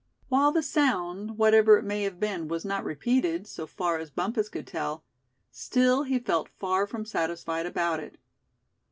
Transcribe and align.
While 0.29 0.51
the 0.51 0.63
sound, 0.63 1.37
whatever 1.37 1.77
it 1.77 1.83
may 1.85 2.01
have 2.01 2.19
been, 2.19 2.47
was 2.47 2.65
not 2.65 2.83
repeated, 2.83 3.45
so 3.45 3.67
far 3.67 3.99
as 3.99 4.09
Bumpus 4.09 4.49
could 4.49 4.65
tell, 4.65 5.03
still 5.51 6.01
he 6.01 6.17
felt 6.17 6.49
far 6.57 6.87
from 6.87 7.05
satisfied 7.05 7.67
about 7.67 7.99
it. 7.99 8.17